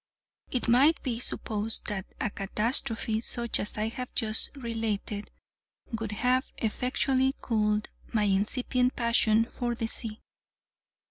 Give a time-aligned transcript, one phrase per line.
[0.49, 5.29] It might be supposed that a catastrophe such as I have just related
[5.91, 10.19] would have effectually cooled my incipient passion for the sea.